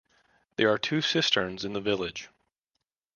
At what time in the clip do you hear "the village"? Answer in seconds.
1.73-2.29